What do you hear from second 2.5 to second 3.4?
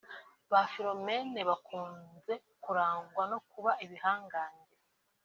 kurangwa no